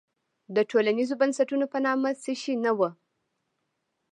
[0.55, 2.89] د ټولنیزو بنسټونو په نامه څه شی نه وو.